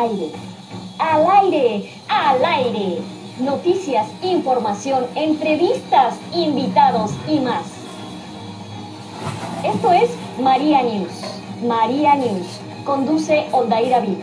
[0.00, 0.32] aire.
[0.98, 2.98] Al aire, al aire.
[3.38, 7.64] Noticias, información, entrevistas, invitados y más.
[9.64, 11.12] Esto es María News.
[11.66, 12.46] María News.
[12.84, 14.19] Conduce Oldaira Viva.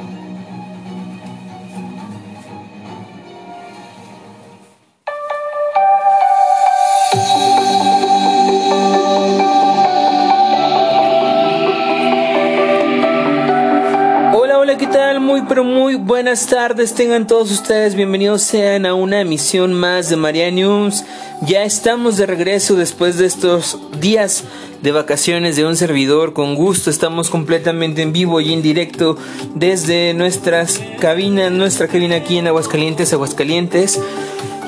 [16.17, 16.95] Buenas tardes.
[16.95, 21.03] Tengan todos ustedes bienvenidos sean a una emisión más de María News.
[21.43, 24.43] Ya estamos de regreso después de estos días
[24.81, 26.33] de vacaciones de un servidor.
[26.33, 29.15] Con gusto estamos completamente en vivo y en directo
[29.53, 34.01] desde nuestras cabinas, nuestra cabina aquí en Aguascalientes, Aguascalientes.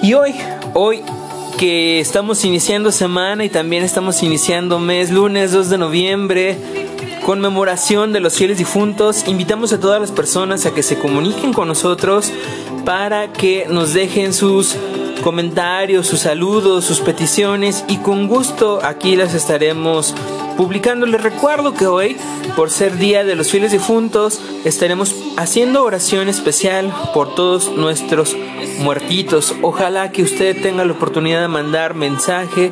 [0.04, 0.36] Y hoy,
[0.76, 1.02] hoy
[1.58, 6.79] que estamos iniciando semana y también estamos iniciando mes, lunes 2 de noviembre
[7.30, 11.68] conmemoración de los fieles difuntos, invitamos a todas las personas a que se comuniquen con
[11.68, 12.32] nosotros
[12.86, 14.76] para que nos dejen sus
[15.24, 20.16] comentarios, sus saludos, sus peticiones y con gusto aquí las estaremos
[20.58, 21.06] publicando.
[21.06, 22.18] Les recuerdo que hoy,
[22.56, 28.36] por ser Día de los Fieles Difuntos, estaremos haciendo oración especial por todos nuestros
[28.80, 29.54] muertitos.
[29.62, 32.72] Ojalá que usted tenga la oportunidad de mandar mensaje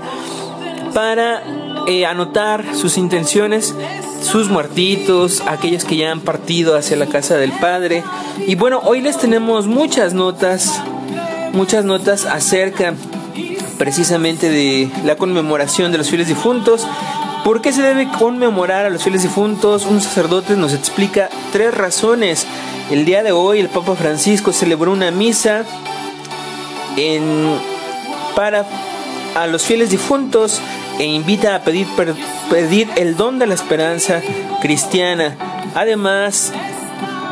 [0.96, 3.74] para eh, anotar sus intenciones,
[4.22, 8.04] sus muertitos, aquellos que ya han partido hacia la casa del Padre.
[8.46, 10.82] Y bueno, hoy les tenemos muchas notas,
[11.54, 12.94] muchas notas acerca
[13.78, 16.86] precisamente de la conmemoración de los fieles difuntos.
[17.46, 19.86] ¿Por qué se debe conmemorar a los fieles difuntos?
[19.86, 22.46] Un sacerdote nos explica tres razones.
[22.92, 25.64] El día de hoy el Papa Francisco celebró una misa
[28.36, 28.66] para
[29.36, 30.62] a los fieles difuntos
[31.00, 31.88] e invita a pedir,
[32.50, 34.22] pedir el don de la esperanza
[34.62, 35.36] cristiana.
[35.76, 36.52] Además,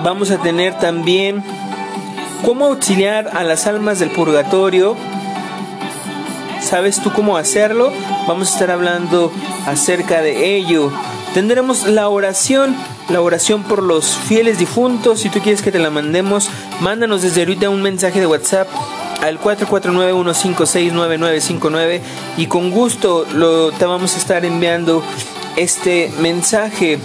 [0.04, 1.44] vamos a tener también
[2.44, 4.96] cómo auxiliar a las almas del purgatorio.
[6.62, 7.92] ¿Sabes tú cómo hacerlo?
[8.28, 9.32] Vamos a estar hablando
[9.66, 10.92] acerca de ello.
[11.34, 12.76] Tendremos la oración,
[13.10, 15.20] la oración por los fieles difuntos.
[15.20, 18.68] Si tú quieres que te la mandemos, mándanos desde ahorita un mensaje de WhatsApp
[19.26, 22.02] al 449-156-9959
[22.38, 25.04] y con gusto lo, te vamos a estar enviando
[25.56, 26.98] este mensaje.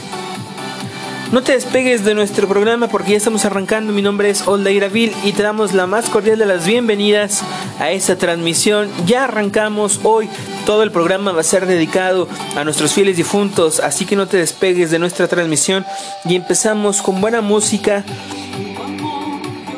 [1.33, 3.93] No te despegues de nuestro programa porque ya estamos arrancando.
[3.93, 7.45] Mi nombre es Oldaira Vil y te damos la más cordial de las bienvenidas
[7.79, 8.91] a esta transmisión.
[9.07, 10.29] Ya arrancamos hoy.
[10.67, 12.27] Todo el programa va a ser dedicado
[12.57, 15.87] a nuestros fieles difuntos, así que no te despegues de nuestra transmisión
[16.25, 18.03] y empezamos con buena música.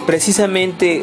[0.06, 1.02] Precisamente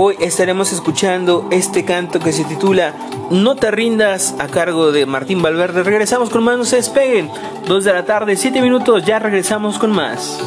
[0.00, 2.94] Hoy estaremos escuchando este canto que se titula
[3.32, 5.82] No te rindas a cargo de Martín Valverde.
[5.82, 7.28] Regresamos con más, no se despeguen.
[7.66, 10.38] Dos de la tarde, siete minutos, ya regresamos con más.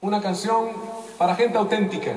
[0.00, 2.12] Una canción para gente auténtica.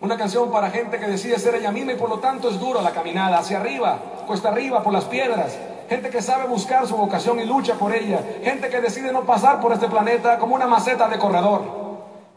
[0.00, 2.82] Una canción para gente que decide ser ella misma y por lo tanto es dura
[2.82, 5.56] la caminada hacia arriba, cuesta arriba por las piedras.
[5.88, 8.20] Gente que sabe buscar su vocación y lucha por ella.
[8.42, 11.62] Gente que decide no pasar por este planeta como una maceta de corredor.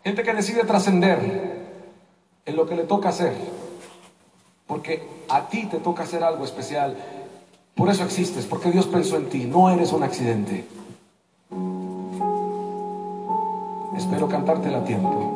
[0.03, 1.65] Gente que decide trascender
[2.45, 3.33] en lo que le toca hacer.
[4.67, 6.95] Porque a ti te toca hacer algo especial.
[7.75, 9.45] Por eso existes, porque Dios pensó en ti.
[9.45, 10.65] No eres un accidente.
[13.97, 15.34] Espero cantártela a tiempo.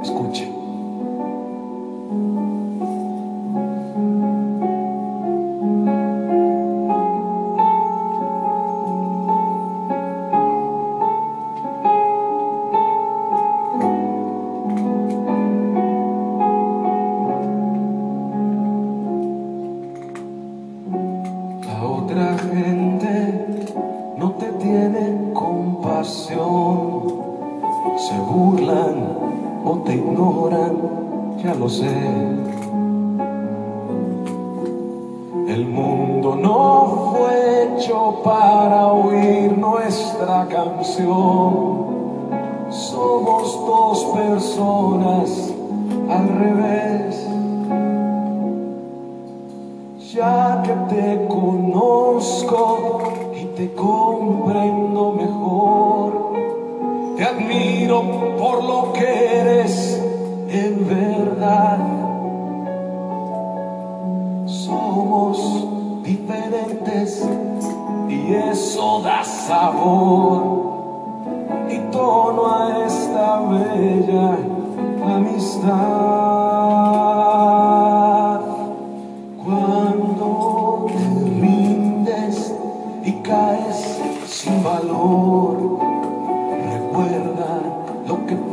[0.00, 0.57] Escuche.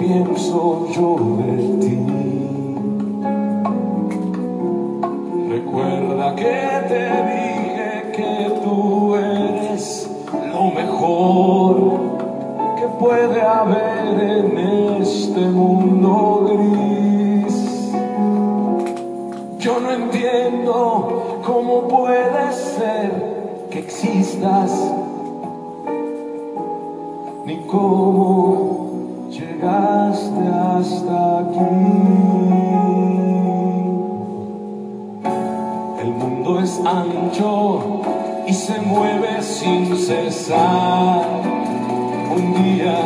[0.06, 1.98] Pienso yo de ti.
[5.50, 6.58] Recuerda que
[6.90, 10.10] te dije que tú eres
[10.54, 11.76] lo mejor
[12.78, 14.58] que puede haber en
[15.02, 17.92] este mundo gris.
[19.60, 24.72] Yo no entiendo cómo puede ser que existas,
[27.46, 28.55] ni cómo
[42.36, 42.98] Un día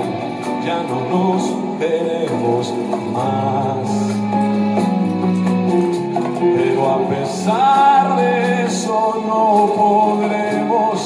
[0.66, 1.42] ya no nos
[1.80, 2.74] veremos
[3.14, 3.88] más.
[6.40, 10.98] Pero a pesar de eso no podremos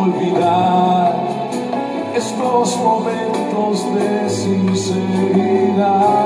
[0.00, 1.16] olvidar
[2.14, 6.17] estos momentos de sinceridad.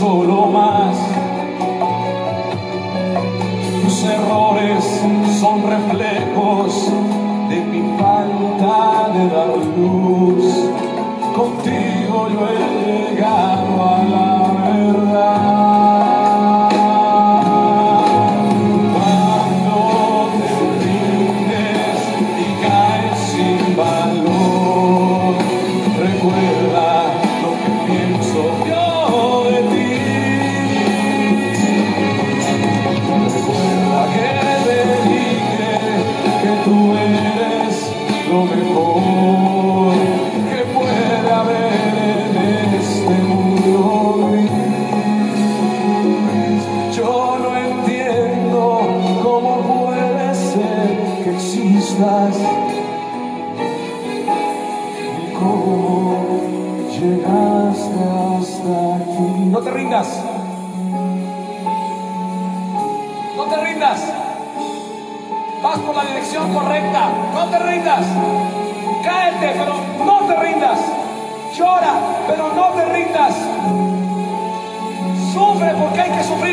[0.00, 0.96] Solo más.
[3.82, 4.82] Tus errores
[5.38, 6.90] son reflejos
[7.50, 10.70] de mi falta de dar luz.
[11.36, 14.29] Contigo yo he llegado a la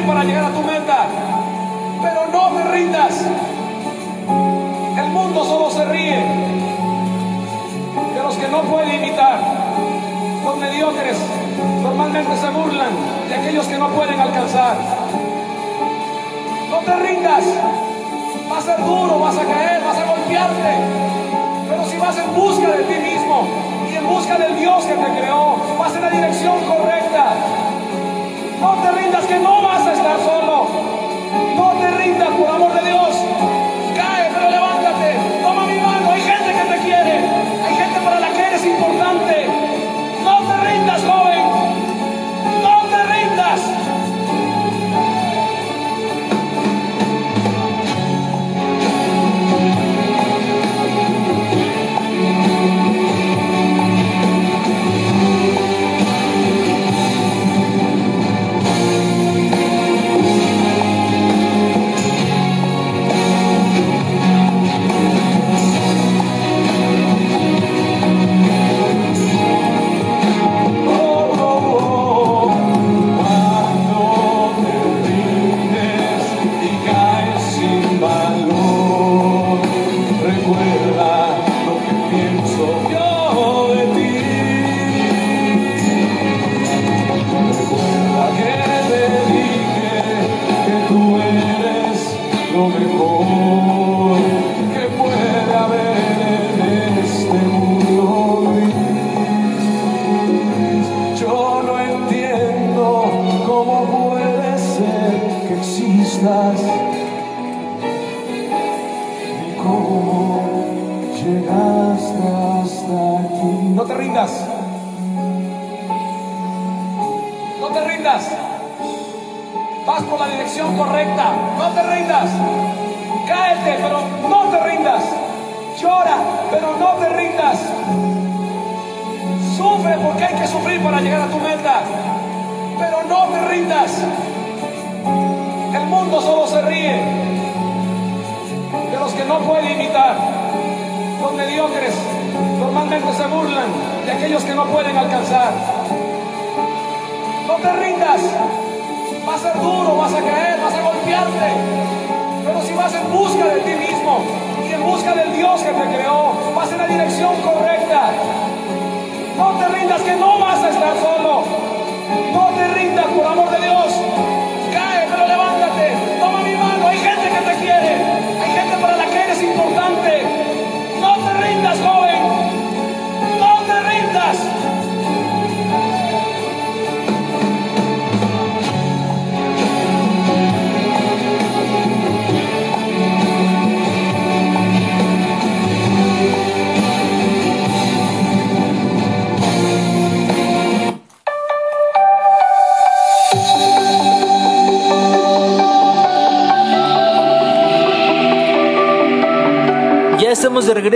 [0.07, 1.05] para llegar a tu meta.
[2.01, 3.13] Pero no te rindas.
[4.97, 6.23] El mundo solo se ríe
[8.15, 9.39] de los que no puede imitar.
[10.45, 11.17] Los mediocres
[11.83, 12.91] normalmente se burlan
[13.27, 14.77] de aquellos que no pueden alcanzar.
[16.71, 17.43] No te rindas.
[18.49, 20.73] Va a ser duro, vas a caer, vas a golpearte.
[21.69, 23.45] Pero si vas en busca de ti mismo
[23.91, 27.33] y en busca del Dios que te creó, vas en la dirección correcta.
[28.61, 30.67] No te rindas que no vas a estar solo.
[31.55, 33.16] No te rindas por amor de Dios.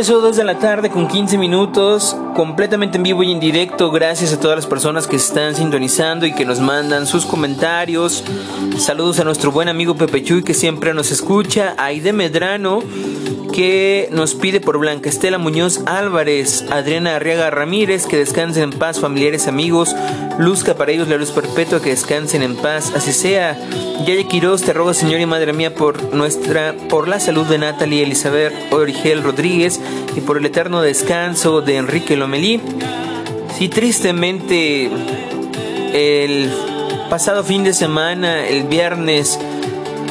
[0.02, 3.92] Regreso 2 de la tarde con 15 minutos, completamente en vivo y en directo.
[3.92, 8.24] Gracias a todas las personas que están sintonizando y que nos mandan sus comentarios.
[8.80, 11.76] Saludos a nuestro buen amigo Pepe Chuy que siempre nos escucha.
[11.78, 12.82] Aide Medrano
[13.52, 19.00] que nos pide por Blanca Estela Muñoz Álvarez, Adriana Arriaga Ramírez, que descansen en paz,
[19.00, 19.96] familiares, amigos,
[20.38, 23.58] luzca para ellos la luz perpetua, que descansen en paz, así sea.
[24.06, 28.04] Yaya Quiroz, te ruego, Señor y Madre mía, por nuestra, por la salud de Natalie
[28.04, 29.80] Elizabeth Origel Rodríguez
[30.16, 32.62] y por el eterno descanso de Enrique Lomelí.
[33.58, 34.90] Sí, tristemente,
[35.94, 36.50] el
[37.10, 39.40] pasado fin de semana, el viernes,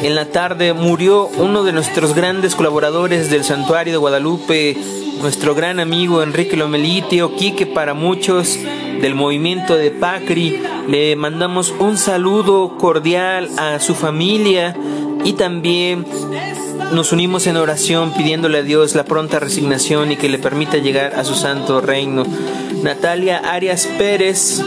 [0.03, 4.77] en la tarde murió uno de nuestros grandes colaboradores del Santuario de Guadalupe,
[5.21, 8.59] nuestro gran amigo Enrique Lomelí, tío Quique para muchos
[9.01, 10.61] del movimiento de Pacri.
[10.89, 14.77] Le mandamos un saludo cordial a su familia
[15.25, 16.07] y también
[16.93, 21.15] nos unimos en oración pidiéndole a Dios la pronta resignación y que le permita llegar
[21.15, 22.25] a su santo reino.
[22.83, 24.63] Natalia Arias Pérez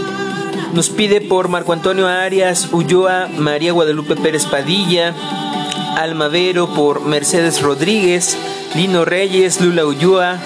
[0.73, 5.13] nos pide por Marco Antonio Arias Ulloa, María Guadalupe Pérez Padilla,
[5.97, 8.37] Almavero por Mercedes Rodríguez,
[8.75, 10.39] Lino Reyes, Lula Ulloa.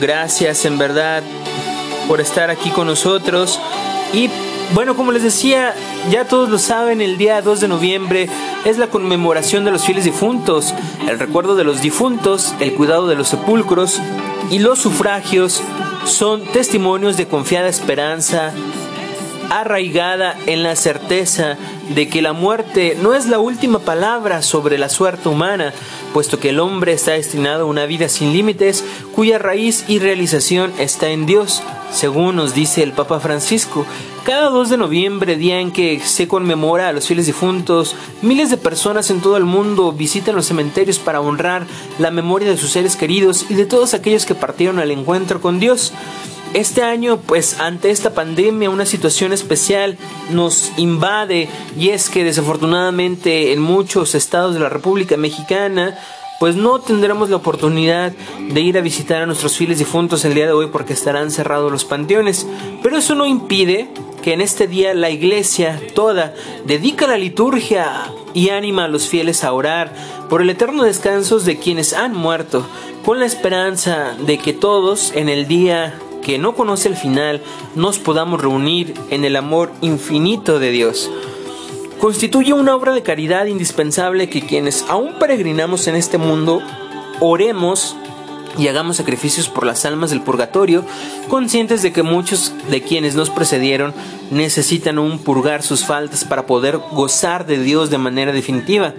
[0.00, 1.22] Gracias en verdad
[2.08, 3.60] por estar aquí con nosotros.
[4.12, 4.30] Y
[4.74, 5.74] bueno, como les decía,
[6.10, 8.28] ya todos lo saben, el día 2 de noviembre
[8.64, 10.74] es la conmemoración de los fieles difuntos,
[11.08, 14.00] el recuerdo de los difuntos, el cuidado de los sepulcros
[14.50, 15.62] y los sufragios
[16.04, 18.52] son testimonios de confiada esperanza,
[19.50, 21.58] arraigada en la certeza
[21.90, 25.74] de que la muerte no es la última palabra sobre la suerte humana,
[26.12, 30.72] puesto que el hombre está destinado a una vida sin límites cuya raíz y realización
[30.78, 33.86] está en Dios, según nos dice el Papa Francisco.
[34.24, 38.56] Cada 2 de noviembre, día en que se conmemora a los fieles difuntos, miles de
[38.56, 41.66] personas en todo el mundo visitan los cementerios para honrar
[41.98, 45.58] la memoria de sus seres queridos y de todos aquellos que partieron al encuentro con
[45.58, 45.92] Dios.
[46.54, 49.96] Este año, pues ante esta pandemia, una situación especial
[50.30, 55.98] nos invade y es que desafortunadamente en muchos estados de la República Mexicana,
[56.38, 58.12] pues no tendremos la oportunidad
[58.50, 61.72] de ir a visitar a nuestros fieles difuntos el día de hoy porque estarán cerrados
[61.72, 62.46] los panteones.
[62.82, 63.88] Pero eso no impide
[64.22, 66.34] que en este día la iglesia toda
[66.66, 69.94] dedica la liturgia y anima a los fieles a orar
[70.28, 72.66] por el eterno descanso de quienes han muerto,
[73.04, 77.42] con la esperanza de que todos en el día que no conoce el final
[77.74, 81.10] nos podamos reunir en el amor infinito de Dios.
[82.00, 86.62] Constituye una obra de caridad indispensable que quienes aún peregrinamos en este mundo
[87.20, 87.96] oremos
[88.58, 90.84] y hagamos sacrificios por las almas del purgatorio,
[91.28, 93.94] conscientes de que muchos de quienes nos precedieron
[94.30, 98.94] necesitan aún purgar sus faltas para poder gozar de Dios de manera definitiva.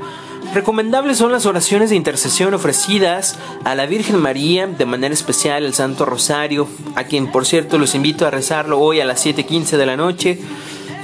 [0.52, 5.74] Recomendables son las oraciones de intercesión ofrecidas a la Virgen María, de manera especial el
[5.74, 9.86] Santo Rosario, a quien por cierto los invito a rezarlo hoy a las 7.15 de
[9.86, 10.40] la noche.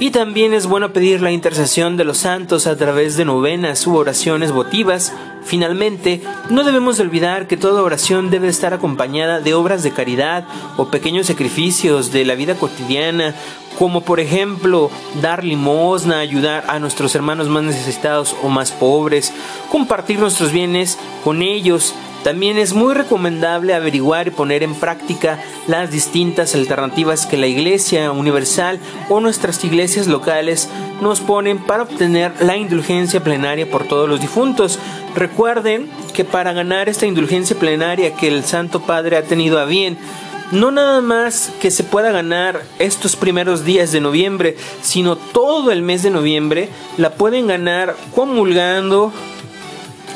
[0.00, 3.96] Y también es bueno pedir la intercesión de los santos a través de novenas u
[3.96, 5.12] oraciones votivas.
[5.44, 10.46] Finalmente, no debemos olvidar que toda oración debe estar acompañada de obras de caridad
[10.78, 13.34] o pequeños sacrificios de la vida cotidiana,
[13.78, 19.34] como por ejemplo dar limosna, ayudar a nuestros hermanos más necesitados o más pobres,
[19.70, 25.90] compartir nuestros bienes con ellos, también es muy recomendable averiguar y poner en práctica las
[25.90, 28.78] distintas alternativas que la Iglesia Universal
[29.08, 30.68] o nuestras iglesias locales
[31.00, 34.78] nos ponen para obtener la indulgencia plenaria por todos los difuntos.
[35.14, 39.96] Recuerden que para ganar esta indulgencia plenaria que el Santo Padre ha tenido a bien,
[40.52, 45.80] no nada más que se pueda ganar estos primeros días de noviembre, sino todo el
[45.80, 49.12] mes de noviembre, la pueden ganar comulgando,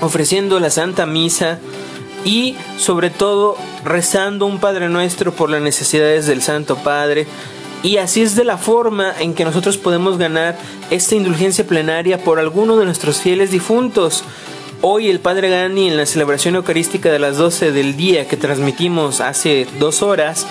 [0.01, 1.61] ofreciendo la Santa Misa
[2.25, 7.27] y sobre todo rezando un Padre Nuestro por las necesidades del Santo Padre.
[7.83, 10.57] Y así es de la forma en que nosotros podemos ganar
[10.91, 14.25] esta indulgencia plenaria por alguno de nuestros fieles difuntos.
[14.81, 19.21] Hoy el Padre Gani en la celebración eucarística de las 12 del día que transmitimos
[19.21, 20.47] hace dos horas,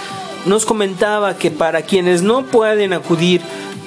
[0.46, 3.42] nos comentaba que para quienes no pueden acudir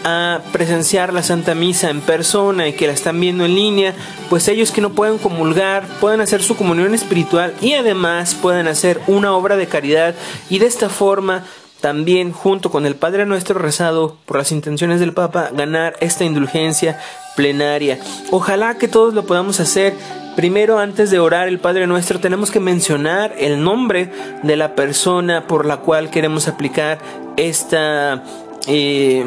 [0.08, 3.92] a presenciar la Santa Misa en persona y que la están viendo en línea,
[4.30, 9.00] pues ellos que no pueden comulgar pueden hacer su comunión espiritual y además pueden hacer
[9.08, 10.14] una obra de caridad
[10.48, 11.42] y de esta forma
[11.80, 17.00] también junto con el Padre Nuestro rezado por las intenciones del Papa ganar esta indulgencia
[17.34, 17.98] plenaria.
[18.30, 19.92] Ojalá que todos lo podamos hacer.
[20.36, 24.12] Primero, antes de orar el Padre Nuestro, tenemos que mencionar el nombre
[24.44, 26.98] de la persona por la cual queremos aplicar
[27.36, 28.22] esta...
[28.68, 29.24] Eh,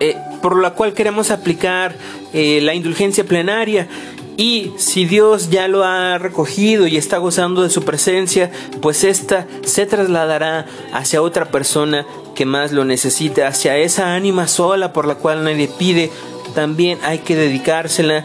[0.00, 1.94] eh, por la cual queremos aplicar
[2.32, 3.88] eh, la indulgencia plenaria.
[4.36, 9.46] Y si Dios ya lo ha recogido y está gozando de su presencia, pues ésta
[9.62, 12.04] se trasladará hacia otra persona
[12.34, 16.10] que más lo necesita, hacia esa ánima sola por la cual nadie pide,
[16.54, 18.24] también hay que dedicársela.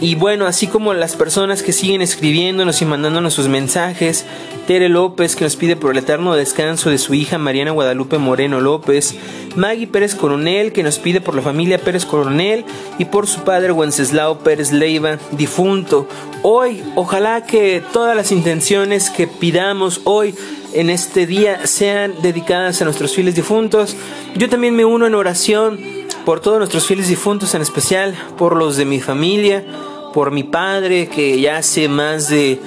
[0.00, 4.24] Y bueno, así como las personas que siguen escribiéndonos y mandándonos sus mensajes,
[4.68, 8.60] Tere López que nos pide por el eterno descanso de su hija Mariana Guadalupe Moreno
[8.60, 9.16] López,
[9.56, 12.64] Maggie Pérez Coronel que nos pide por la familia Pérez Coronel
[12.98, 16.06] y por su padre Wenceslao Pérez Leiva, difunto.
[16.42, 20.32] Hoy, ojalá que todas las intenciones que pidamos hoy
[20.74, 23.96] en este día sean dedicadas a nuestros fieles difuntos.
[24.36, 25.97] Yo también me uno en oración
[26.28, 29.64] por todos nuestros fieles difuntos, en especial por los de mi familia,
[30.12, 32.60] por mi padre que ya hace más de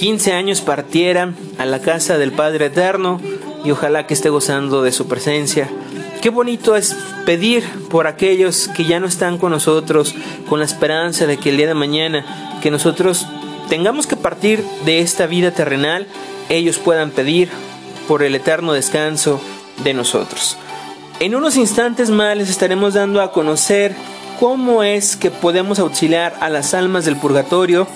[0.00, 3.20] 15 años partiera a la casa del Padre Eterno
[3.64, 5.70] y ojalá que esté gozando de su presencia.
[6.22, 10.12] Qué bonito es pedir por aquellos que ya no están con nosotros,
[10.48, 13.28] con la esperanza de que el día de mañana que nosotros
[13.68, 16.08] tengamos que partir de esta vida terrenal,
[16.48, 17.48] ellos puedan pedir
[18.08, 19.40] por el eterno descanso
[19.84, 20.56] de nosotros.
[21.20, 23.94] En unos instantes más les estaremos dando a conocer
[24.40, 27.86] cómo es que podemos auxiliar a las almas del purgatorio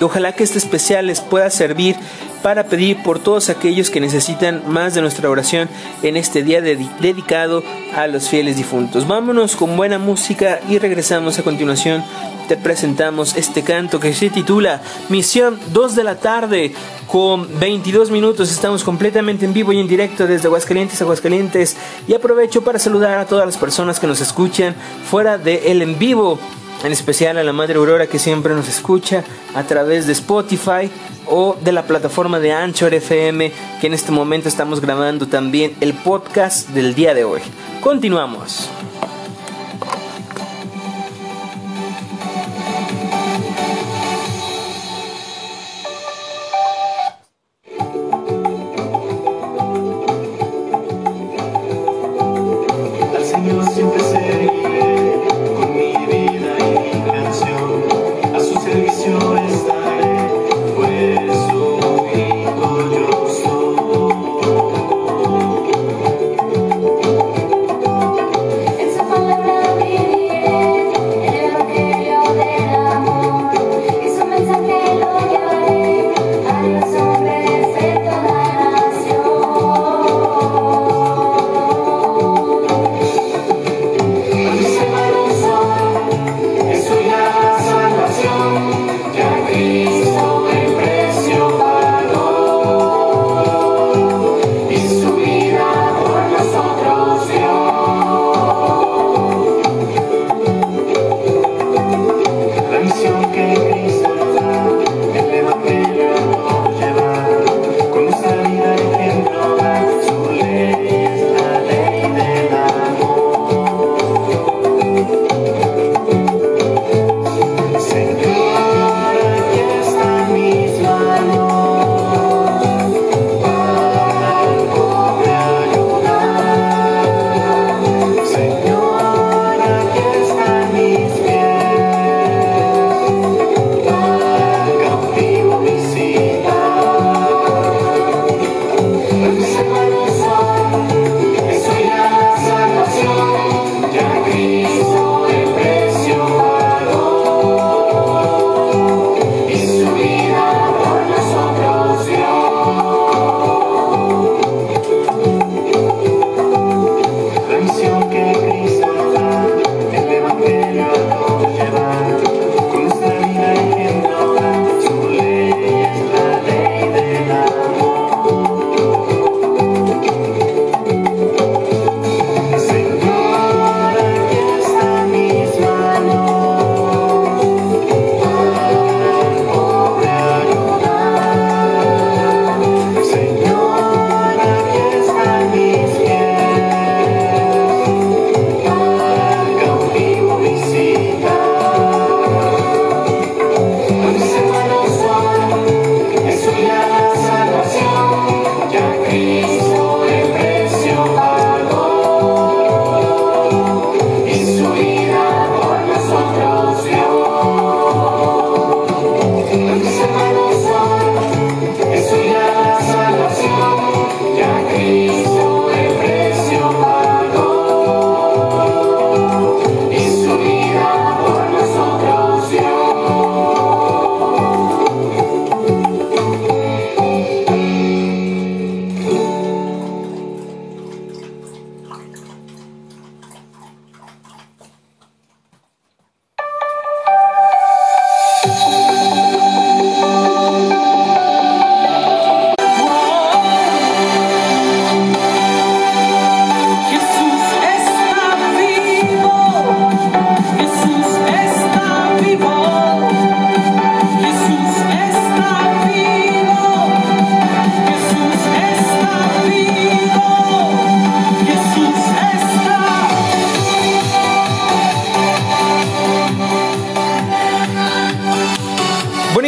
[0.00, 1.96] ojalá que este especial les pueda servir
[2.42, 5.68] para pedir por todos aquellos que necesitan más de nuestra oración
[6.02, 7.62] en este día dedicado
[7.94, 9.08] a los fieles difuntos.
[9.08, 12.04] Vámonos con buena música y regresamos a continuación.
[12.46, 16.72] Te presentamos este canto que se titula Misión 2 de la tarde
[17.08, 18.52] con 22 minutos.
[18.52, 21.76] Estamos completamente en vivo y en directo desde Aguascalientes, Aguascalientes.
[22.06, 24.76] Y aprovecho para saludar a todas las personas que nos escuchan
[25.10, 26.38] fuera de el en vivo.
[26.84, 30.90] En especial a la Madre Aurora que siempre nos escucha a través de Spotify
[31.26, 35.94] o de la plataforma de Anchor FM que en este momento estamos grabando también el
[35.94, 37.40] podcast del día de hoy.
[37.80, 38.70] Continuamos.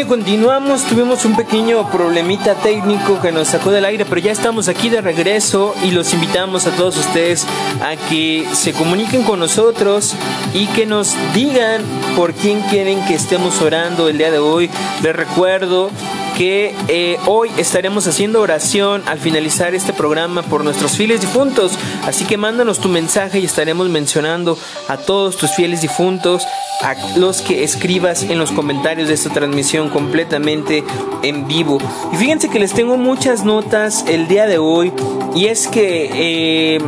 [0.09, 4.89] Continuamos, tuvimos un pequeño problemita técnico que nos sacó del aire, pero ya estamos aquí
[4.89, 7.47] de regreso y los invitamos a todos ustedes
[7.83, 10.15] a que se comuniquen con nosotros
[10.55, 11.83] y que nos digan
[12.17, 14.71] por quién quieren que estemos orando el día de hoy.
[15.03, 15.91] Les recuerdo
[16.39, 21.77] que eh, hoy estaremos haciendo oración al finalizar este programa por nuestros fieles difuntos.
[22.07, 26.47] Así que mándanos tu mensaje y estaremos mencionando a todos tus fieles difuntos,
[26.81, 30.85] a los que escribas en los comentarios de esta transmisión completamente
[31.25, 31.79] en vivo.
[32.13, 34.93] Y fíjense que les tengo muchas notas el día de hoy
[35.35, 36.79] y es que eh,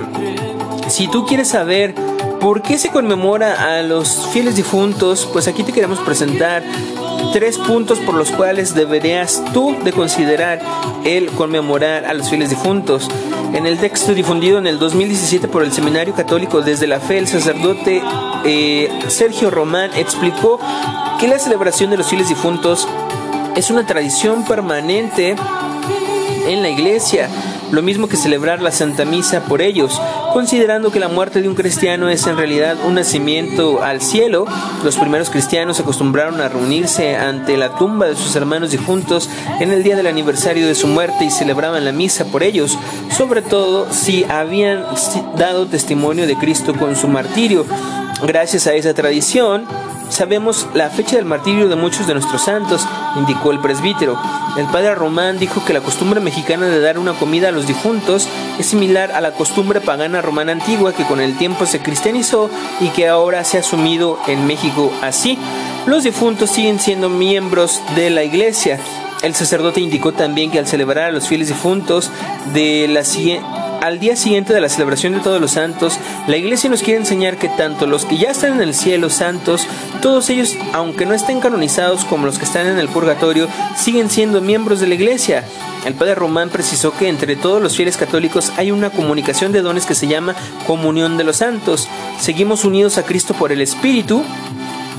[0.89, 1.97] si tú quieres saber
[2.41, 5.29] ¿Por qué se conmemora a los fieles difuntos?
[5.31, 6.63] Pues aquí te queremos presentar
[7.33, 10.61] tres puntos por los cuales deberías tú de considerar
[11.05, 13.09] el conmemorar a los fieles difuntos.
[13.53, 17.29] En el texto difundido en el 2017 por el Seminario Católico desde la Fe, el
[17.29, 18.03] sacerdote
[18.45, 20.61] eh, Sergio Román explicó
[21.19, 22.89] que la celebración de los fieles difuntos
[23.57, 25.37] es una tradición permanente
[26.47, 27.29] en la iglesia
[27.71, 30.01] lo mismo que celebrar la Santa Misa por ellos,
[30.33, 34.47] considerando que la muerte de un cristiano es en realidad un nacimiento al cielo.
[34.85, 39.29] Los primeros cristianos acostumbraron a reunirse ante la tumba de sus hermanos difuntos
[39.61, 42.79] en el día del aniversario de su muerte y celebraban la misa por ellos,
[43.17, 44.85] sobre todo si habían
[45.37, 47.67] dado testimonio de Cristo con su martirio.
[48.27, 49.65] Gracias a esa tradición,
[50.11, 54.21] Sabemos la fecha del martirio de muchos de nuestros santos, indicó el presbítero.
[54.57, 58.29] El padre Román dijo que la costumbre mexicana de dar una comida a los difuntos
[58.59, 62.89] es similar a la costumbre pagana romana antigua que con el tiempo se cristianizó y
[62.89, 65.39] que ahora se ha asumido en México así.
[65.87, 68.81] Los difuntos siguen siendo miembros de la iglesia.
[69.23, 72.11] El sacerdote indicó también que al celebrar a los fieles difuntos
[72.53, 73.47] de la siguiente
[73.81, 77.39] al día siguiente de la celebración de todos los santos, la iglesia nos quiere enseñar
[77.39, 79.67] que tanto los que ya están en el cielo santos,
[80.03, 84.41] todos ellos, aunque no estén canonizados como los que están en el purgatorio, siguen siendo
[84.41, 85.45] miembros de la iglesia.
[85.87, 89.87] El padre Román precisó que entre todos los fieles católicos hay una comunicación de dones
[89.87, 90.35] que se llama
[90.67, 91.89] comunión de los santos.
[92.19, 94.23] Seguimos unidos a Cristo por el Espíritu,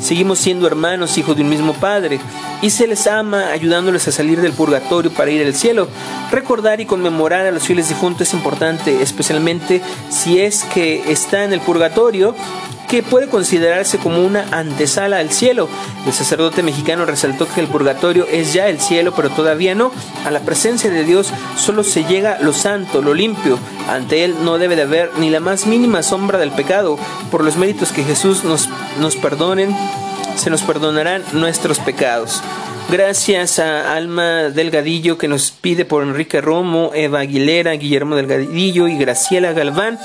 [0.01, 2.19] seguimos siendo hermanos, hijos de un mismo Padre
[2.61, 5.87] y se les ama ayudándoles a salir del purgatorio para ir al cielo.
[6.31, 11.53] Recordar y conmemorar a los fieles difuntos es importante, especialmente si es que está en
[11.53, 12.35] el purgatorio
[12.91, 15.69] que puede considerarse como una antesala al cielo.
[16.05, 19.93] El sacerdote mexicano resaltó que el purgatorio es ya el cielo, pero todavía no.
[20.25, 23.57] A la presencia de Dios solo se llega lo santo, lo limpio.
[23.87, 26.99] Ante Él no debe de haber ni la más mínima sombra del pecado.
[27.31, 28.67] Por los méritos que Jesús nos,
[28.99, 29.73] nos perdonen,
[30.35, 32.43] se nos perdonarán nuestros pecados.
[32.89, 38.97] Gracias a Alma Delgadillo que nos pide por Enrique Romo, Eva Aguilera, Guillermo Delgadillo y
[38.97, 39.97] Graciela Galván.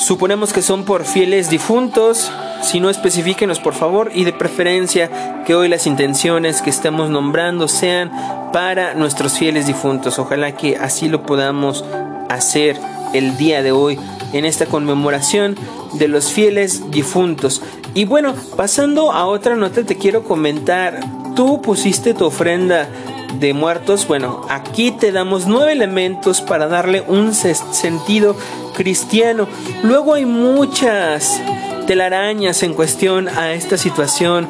[0.00, 2.32] Suponemos que son por fieles difuntos.
[2.62, 7.68] Si no, especifíquenos por favor y de preferencia que hoy las intenciones que estemos nombrando
[7.68, 8.10] sean
[8.50, 10.18] para nuestros fieles difuntos.
[10.18, 11.84] Ojalá que así lo podamos
[12.30, 12.78] hacer
[13.12, 13.98] el día de hoy
[14.32, 15.56] en esta conmemoración
[15.92, 17.60] de los fieles difuntos.
[17.92, 20.98] Y bueno, pasando a otra nota, te quiero comentar,
[21.36, 22.88] tú pusiste tu ofrenda
[23.34, 28.36] de muertos, bueno, aquí te damos nueve elementos para darle un sentido
[28.74, 29.46] cristiano.
[29.82, 31.40] Luego hay muchas
[31.86, 34.48] telarañas en cuestión a esta situación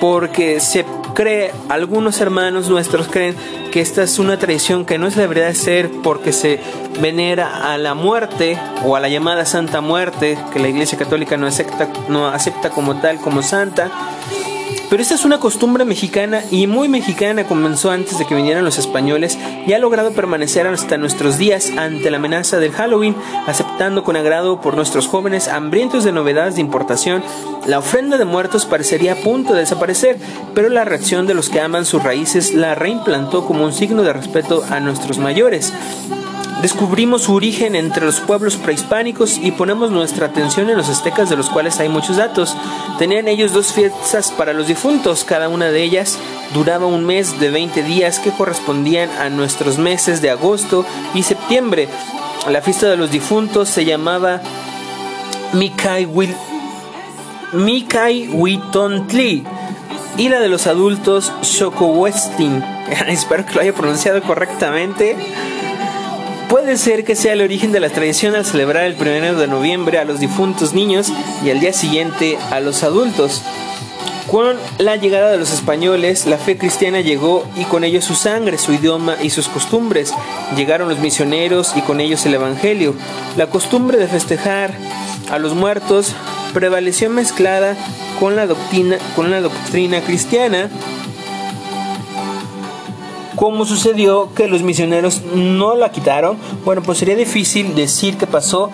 [0.00, 3.36] porque se cree, algunos hermanos nuestros creen
[3.70, 6.60] que esta es una tradición que no es debería ser porque se
[7.00, 11.46] venera a la muerte o a la llamada Santa Muerte, que la Iglesia Católica no
[11.46, 13.90] acepta, no acepta como tal, como santa
[14.92, 18.76] Pero esta es una costumbre mexicana y muy mexicana, comenzó antes de que vinieran los
[18.76, 24.16] españoles y ha logrado permanecer hasta nuestros días ante la amenaza del Halloween, aceptando con
[24.16, 27.24] agrado por nuestros jóvenes hambrientos de novedades de importación.
[27.66, 30.18] La ofrenda de muertos parecería a punto de desaparecer,
[30.54, 34.12] pero la reacción de los que aman sus raíces la reimplantó como un signo de
[34.12, 35.72] respeto a nuestros mayores.
[36.60, 41.36] Descubrimos su origen entre los pueblos prehispánicos y ponemos nuestra atención en los aztecas de
[41.36, 42.56] los cuales hay muchos datos.
[42.98, 46.18] Tenían ellos dos fiestas para los difuntos, cada una de ellas
[46.54, 50.84] duraba un mes de 20 días que correspondían a nuestros meses de agosto
[51.14, 51.88] y septiembre.
[52.48, 54.40] La fiesta de los difuntos se llamaba
[55.52, 56.06] Mikai
[58.32, 59.44] Witontli
[60.16, 62.62] y la de los adultos Shokowestin.
[63.08, 65.16] Espero que lo haya pronunciado correctamente.
[66.52, 69.96] Puede ser que sea el origen de la tradición al celebrar el 1 de noviembre
[69.96, 71.10] a los difuntos niños
[71.42, 73.40] y al día siguiente a los adultos.
[74.30, 78.58] Con la llegada de los españoles, la fe cristiana llegó y con ellos su sangre,
[78.58, 80.12] su idioma y sus costumbres.
[80.54, 82.94] Llegaron los misioneros y con ellos el Evangelio.
[83.38, 84.74] La costumbre de festejar
[85.30, 86.12] a los muertos
[86.52, 87.78] prevaleció mezclada
[88.20, 90.68] con la doctrina, con la doctrina cristiana
[93.36, 96.36] ¿Cómo sucedió que los misioneros no la quitaron?
[96.64, 98.70] Bueno, pues sería difícil decir que pasó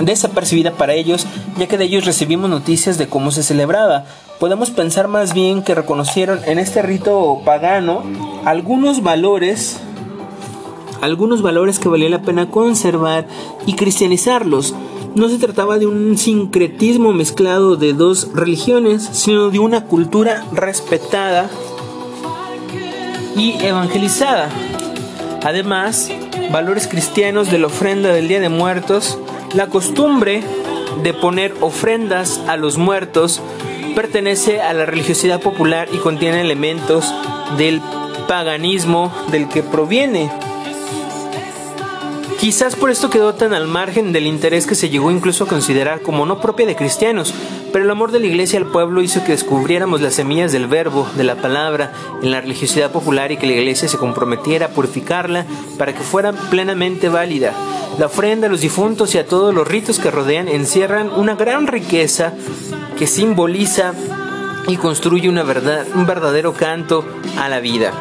[0.00, 1.26] desapercibida para ellos,
[1.58, 4.04] ya que de ellos recibimos noticias de cómo se celebraba.
[4.38, 8.02] Podemos pensar más bien que reconocieron en este rito pagano
[8.44, 9.80] algunos valores
[11.00, 13.26] algunos valores que valía la pena conservar
[13.66, 14.74] y cristianizarlos.
[15.14, 21.50] No se trataba de un sincretismo mezclado de dos religiones, sino de una cultura respetada
[23.36, 24.48] y evangelizada.
[25.44, 26.10] Además,
[26.50, 29.18] valores cristianos de la ofrenda del Día de Muertos,
[29.54, 30.42] la costumbre
[31.02, 33.40] de poner ofrendas a los muertos
[33.94, 37.14] pertenece a la religiosidad popular y contiene elementos
[37.56, 37.80] del
[38.28, 40.30] paganismo del que proviene.
[42.40, 46.02] Quizás por esto quedó tan al margen del interés que se llegó incluso a considerar
[46.02, 47.32] como no propia de cristianos,
[47.76, 51.06] pero el amor de la iglesia al pueblo hizo que descubriéramos las semillas del verbo,
[51.14, 55.44] de la palabra, en la religiosidad popular y que la iglesia se comprometiera a purificarla
[55.76, 57.52] para que fuera plenamente válida.
[57.98, 61.66] La ofrenda a los difuntos y a todos los ritos que rodean encierran una gran
[61.66, 62.32] riqueza
[62.98, 63.92] que simboliza
[64.68, 67.04] y construye una verdad, un verdadero canto
[67.38, 67.92] a la vida.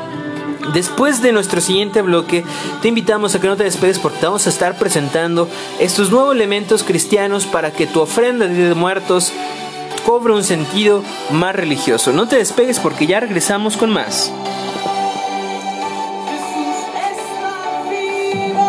[0.73, 2.43] Después de nuestro siguiente bloque,
[2.81, 6.33] te invitamos a que no te despedes porque te vamos a estar presentando estos nuevos
[6.33, 9.31] elementos cristianos para que tu ofrenda de muertos
[10.05, 12.13] cobre un sentido más religioso.
[12.13, 14.31] No te despegues porque ya regresamos con más.
[16.29, 16.75] Jesús
[17.89, 18.65] vivo.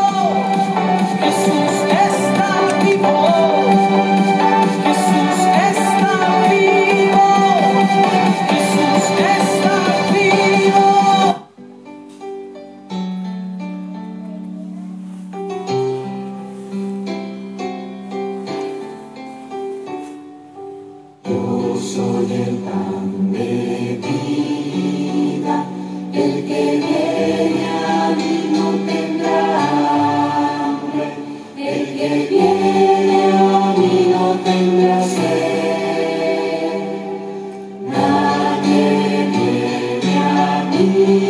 [40.79, 41.26] Ooh.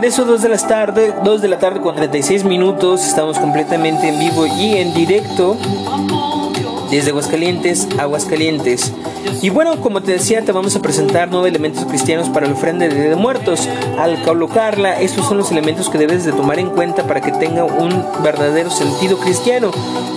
[0.00, 3.06] Regreso 2 de la tarde, 2 de la tarde con 36 minutos.
[3.06, 5.58] Estamos completamente en vivo y en directo
[6.90, 8.94] desde Aguascalientes, Aguascalientes.
[9.42, 12.86] Y bueno, como te decía, te vamos a presentar nueve elementos cristianos para la ofrenda
[12.88, 13.68] de, muertos.
[13.98, 17.64] Al colocarla, estos son los elementos que debes de tomar en cuenta para que tenga
[17.64, 19.70] un verdadero sentido cristiano.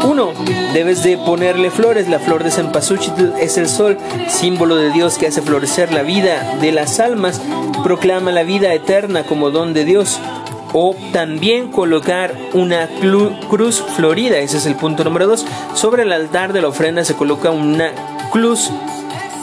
[0.03, 0.31] Uno,
[0.73, 2.09] debes de ponerle flores.
[2.09, 3.97] La flor de Cempasúchitl es el sol,
[4.27, 7.41] símbolo de Dios que hace florecer la vida de las almas,
[7.83, 10.19] proclama la vida eterna como don de Dios
[10.73, 12.89] o también colocar una
[13.49, 15.45] cruz florida, ese es el punto número 2.
[15.75, 17.91] Sobre el altar de la ofrenda se coloca una
[18.33, 18.71] cruz,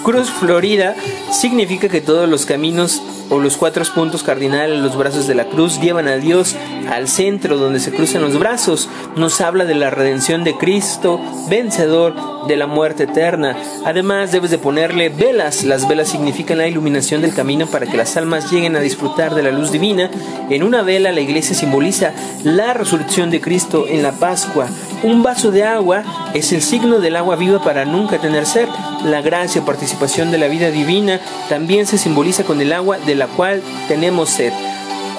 [0.03, 0.97] cruz florida,
[1.31, 5.81] significa que todos los caminos o los cuatro puntos cardinales, los brazos de la cruz,
[5.81, 6.57] llevan a Dios
[6.91, 8.89] al centro donde se cruzan los brazos.
[9.17, 12.15] Nos habla de la redención de Cristo, vencedor
[12.47, 13.57] de la muerte eterna.
[13.85, 15.65] Además, debes de ponerle velas.
[15.65, 19.43] Las velas significan la iluminación del camino para que las almas lleguen a disfrutar de
[19.43, 20.11] la luz divina.
[20.51, 22.13] En una vela, la iglesia simboliza
[22.45, 24.67] la resurrección de Cristo en la Pascua.
[25.03, 26.03] Un vaso de agua
[26.35, 28.69] es el signo del agua viva para nunca tener sed.
[29.05, 33.20] La gracia, participación de la vida divina, también se simboliza con el agua de la
[33.29, 34.53] cual tenemos sed.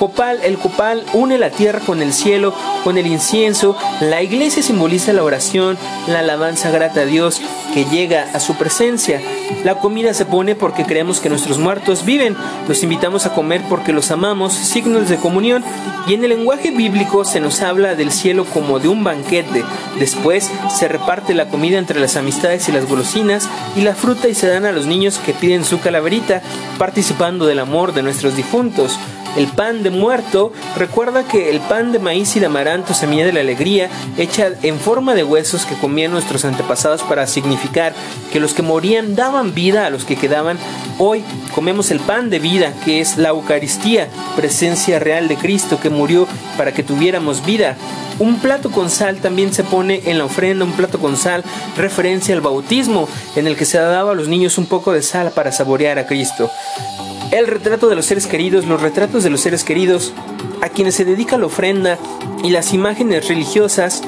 [0.02, 3.78] Copal, el copal une la tierra con el cielo, con el incienso.
[4.00, 5.78] La iglesia simboliza la oración,
[6.08, 7.40] la alabanza grata a Dios
[7.76, 9.22] que llega a su presencia.
[9.64, 12.36] La comida se pone porque creemos que nuestros muertos viven.
[12.68, 15.64] Los invitamos a comer porque los amamos, signos de comunión.
[16.08, 19.64] Y en el lenguaje bíblico se nos habla del cielo como de un banquete.
[20.00, 24.34] Después se reparte la comida entre las amistades y las golosinas y la fruta y
[24.34, 26.42] se dan a los niños que piden su calaverita,
[26.80, 28.98] participando del amor de nuestros difuntos
[29.38, 33.34] el pan de muerto, recuerda que el pan de maíz y de amaranto, semilla de
[33.34, 37.94] la alegría, hecha en forma de huesos que comían nuestros antepasados para significar
[38.32, 40.58] que los que morían daban vida a los que quedaban.
[40.98, 41.24] Hoy
[41.54, 46.28] comemos el pan de vida, que es la Eucaristía, presencia real de Cristo que murió
[46.58, 47.78] para que tuviéramos vida.
[48.20, 51.44] Un plato con sal también se pone en la ofrenda, un plato con sal,
[51.76, 55.32] referencia al bautismo, en el que se daba a los niños un poco de sal
[55.32, 56.52] para saborear a Cristo
[57.32, 60.14] el retrato de los seres queridos, los retratos de los seres queridos,
[60.62, 61.98] a quienes se dedica la ofrenda
[62.44, 64.04] y las imágenes religiosas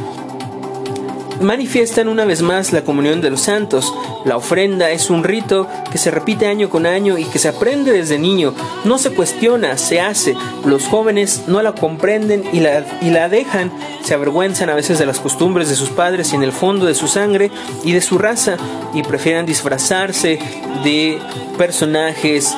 [1.41, 3.93] manifiestan una vez más la comunión de los santos.
[4.26, 7.91] La ofrenda es un rito que se repite año con año y que se aprende
[7.91, 8.53] desde niño.
[8.86, 10.36] No se cuestiona, se hace.
[10.65, 13.71] Los jóvenes no la comprenden y la, y la dejan.
[14.03, 16.95] Se avergüenzan a veces de las costumbres de sus padres y en el fondo de
[16.95, 17.51] su sangre
[17.84, 18.57] y de su raza
[18.93, 20.39] y prefieren disfrazarse
[20.84, 21.19] de
[21.57, 22.55] personajes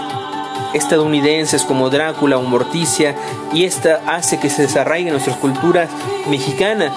[0.75, 3.15] estadounidenses como Drácula o Morticia
[3.53, 5.87] y esta hace que se desarraigue nuestra cultura
[6.29, 6.93] mexicana.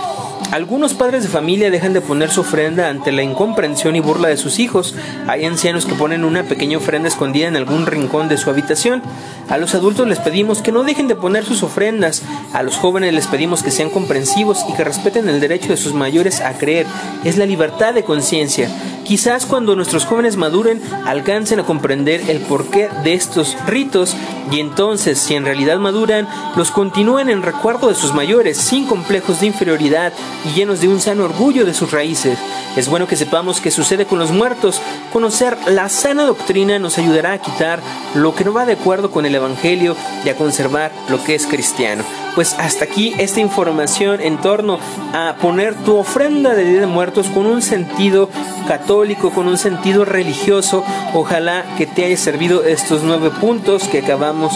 [0.51, 4.39] Algunos padres de familia dejan de poner su ofrenda ante la incomprensión y burla de
[4.39, 4.95] sus hijos.
[5.27, 9.03] Hay ancianos que ponen una pequeña ofrenda escondida en algún rincón de su habitación.
[9.51, 12.23] A los adultos les pedimos que no dejen de poner sus ofrendas.
[12.55, 15.93] A los jóvenes les pedimos que sean comprensivos y que respeten el derecho de sus
[15.93, 16.87] mayores a creer.
[17.25, 18.71] Es la libertad de conciencia.
[19.05, 24.17] Quizás cuando nuestros jóvenes maduren alcancen a comprender el porqué de estos ritos
[24.51, 26.27] y entonces, si en realidad maduran,
[26.57, 30.13] los continúen en recuerdo de sus mayores, sin complejos de inferioridad
[30.45, 32.39] y llenos de un sano orgullo de sus raíces.
[32.77, 34.81] Es bueno que sepamos qué sucede con los muertos.
[35.13, 37.81] Conocer la sana doctrina nos ayudará a quitar
[38.15, 41.47] lo que no va de acuerdo con el Evangelio y a conservar lo que es
[41.47, 42.05] cristiano.
[42.35, 44.79] Pues hasta aquí esta información en torno
[45.13, 48.29] a poner tu ofrenda de Día de Muertos con un sentido
[48.69, 50.85] católico, con un sentido religioso.
[51.15, 54.53] Ojalá que te haya servido estos nueve puntos que acabamos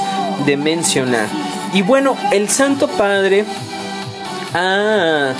[0.47, 1.27] de mencionar.
[1.75, 3.45] Y bueno, el Santo Padre
[4.55, 5.33] ha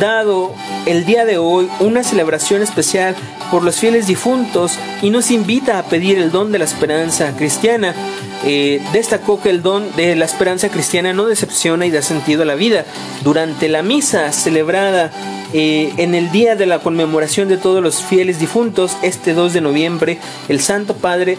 [0.00, 0.54] dado
[0.86, 3.14] el día de hoy una celebración especial
[3.50, 7.94] por los fieles difuntos y nos invita a pedir el don de la esperanza cristiana.
[8.44, 12.46] Eh, destacó que el don de la esperanza cristiana no decepciona y da sentido a
[12.46, 12.84] la vida.
[13.22, 15.10] Durante la misa celebrada
[15.52, 19.60] eh, en el día de la conmemoración de todos los fieles difuntos, este 2 de
[19.60, 20.18] noviembre,
[20.48, 21.36] el Santo Padre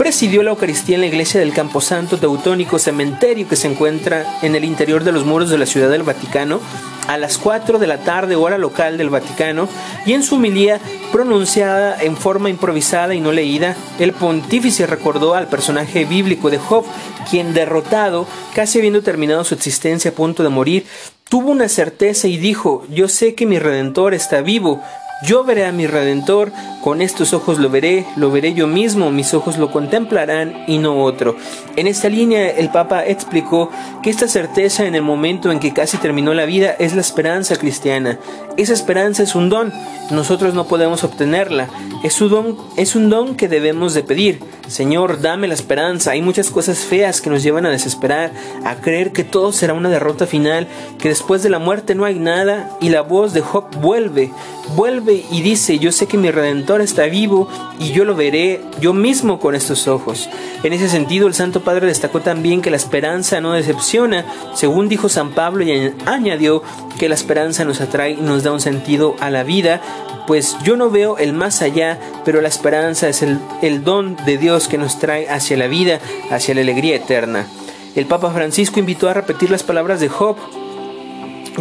[0.00, 4.64] presidió la Eucaristía en la iglesia del Camposanto Teutónico, cementerio que se encuentra en el
[4.64, 6.58] interior de los muros de la Ciudad del Vaticano,
[7.06, 9.68] a las 4 de la tarde, hora local del Vaticano,
[10.06, 10.80] y en su humilía
[11.12, 16.86] pronunciada en forma improvisada y no leída, el pontífice recordó al personaje bíblico de Job,
[17.30, 20.86] quien derrotado, casi habiendo terminado su existencia a punto de morir,
[21.28, 24.82] tuvo una certeza y dijo, yo sé que mi redentor está vivo,
[25.22, 26.50] Yo veré a mi Redentor,
[26.80, 31.02] con estos ojos lo veré, lo veré yo mismo, mis ojos lo contemplarán y no
[31.02, 31.36] otro.
[31.76, 33.70] En esta línea el Papa explicó
[34.02, 37.56] que esta certeza en el momento en que casi terminó la vida es la esperanza
[37.56, 38.18] cristiana.
[38.56, 39.72] Esa esperanza es un don,
[40.10, 41.68] nosotros no podemos obtenerla,
[42.02, 44.40] es un don, es un don que debemos de pedir.
[44.66, 46.12] Señor, dame la esperanza.
[46.12, 48.30] Hay muchas cosas feas que nos llevan a desesperar,
[48.64, 52.20] a creer que todo será una derrota final, que después de la muerte no hay
[52.20, 54.30] nada y la voz de Job vuelve,
[54.76, 57.48] vuelve y dice, yo sé que mi redentor está vivo
[57.80, 60.28] y yo lo veré yo mismo con estos ojos.
[60.62, 64.24] En ese sentido, el Santo Padre destacó también que la esperanza no decepciona,
[64.54, 66.62] según dijo San Pablo y añadió
[66.98, 69.80] que la esperanza nos atrae y nos da un sentido a la vida,
[70.26, 74.38] pues yo no veo el más allá, pero la esperanza es el, el don de
[74.38, 77.46] Dios que nos trae hacia la vida, hacia la alegría eterna.
[77.94, 80.36] El Papa Francisco invitó a repetir las palabras de Job,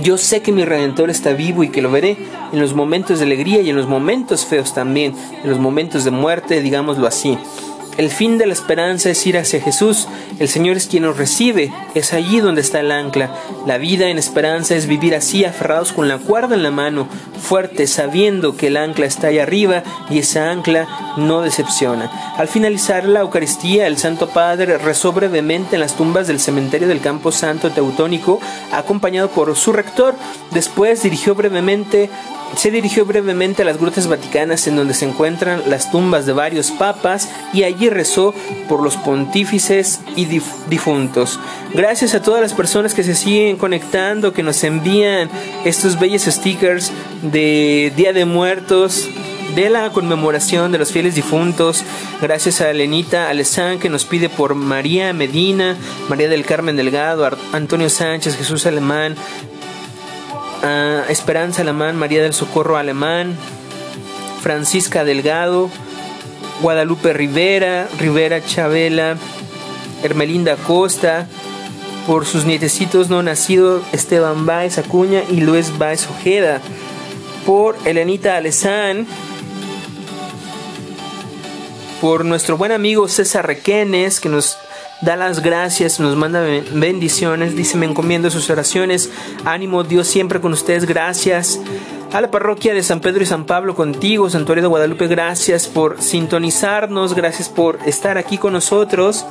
[0.02, 2.18] yo sé que mi redentor está vivo y que lo veré
[2.52, 6.12] en los momentos de alegría y en los momentos feos también, en los momentos de
[6.12, 7.38] muerte, digámoslo así.
[8.00, 10.08] El fin de la esperanza es ir hacia Jesús.
[10.40, 11.74] El Señor es quien nos recibe.
[11.96, 13.36] Es allí donde está el ancla.
[13.66, 17.10] La vida en esperanza es vivir así, aferrados con la cuerda en la mano,
[17.42, 20.88] fuerte, sabiendo que el ancla está allá arriba y esa ancla
[21.18, 22.10] no decepciona.
[22.38, 27.02] Al finalizar la Eucaristía, el Santo Padre rezó brevemente en las tumbas del cementerio del
[27.02, 28.40] Campo Santo Teutónico,
[28.72, 30.16] acompañado por su rector.
[30.52, 32.10] Después dirigió brevemente
[32.56, 36.72] se dirigió brevemente a las grutas vaticanas en donde se encuentran las tumbas de varios
[36.72, 38.34] papas y allí rezó
[38.68, 41.40] por los pontífices y difuntos.
[41.74, 45.30] Gracias a todas las personas que se siguen conectando, que nos envían
[45.66, 46.92] estos bellos stickers
[47.22, 49.08] de Día de Muertos
[49.56, 51.84] de la conmemoración de los fieles difuntos.
[52.22, 55.76] Gracias a Lenita Alessán que nos pide por María Medina,
[56.08, 59.16] María del Carmen Delgado, Antonio Sánchez, Jesús Alemán,
[61.10, 63.36] Esperanza Alemán, María del Socorro Alemán,
[64.42, 65.70] Francisca Delgado,
[66.62, 69.18] Guadalupe Rivera, Rivera Chabela,
[70.04, 71.28] Hermelinda Costa,
[72.06, 76.60] por sus nietecitos no nacidos Esteban Baez Acuña y Luis Baez Ojeda,
[77.46, 79.08] por Elenita Alezán,
[82.02, 84.58] por nuestro buen amigo César Requenes, que nos
[85.02, 86.42] da las gracias, nos manda
[86.74, 89.10] bendiciones, dice, me encomiendo sus oraciones,
[89.46, 91.60] ánimo, Dios siempre con ustedes, gracias.
[92.12, 96.02] A la parroquia de San Pedro y San Pablo contigo, Santuario de Guadalupe, gracias por
[96.02, 99.26] sintonizarnos, gracias por estar aquí con nosotros.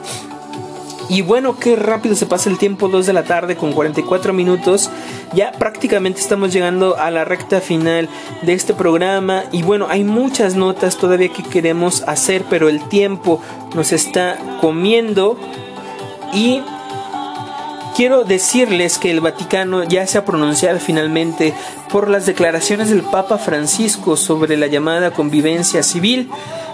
[1.08, 4.90] Y bueno, qué rápido se pasa el tiempo, 2 de la tarde con 44 minutos.
[5.32, 8.10] Ya prácticamente estamos llegando a la recta final
[8.42, 9.44] de este programa.
[9.50, 13.40] Y bueno, hay muchas notas todavía que queremos hacer, pero el tiempo
[13.74, 15.38] nos está comiendo.
[16.34, 16.60] Y
[17.96, 21.54] quiero decirles que el Vaticano ya se ha pronunciado finalmente
[21.90, 26.28] por las declaraciones del Papa Francisco sobre la llamada convivencia civil